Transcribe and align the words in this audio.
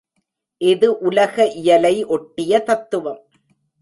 இது 0.61 0.87
உலக 0.99 1.45
இயலை 1.61 1.93
ஒட்டிய 2.07 2.59
தத்துவம். 2.59 3.21